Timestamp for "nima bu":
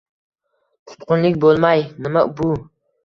2.07-2.49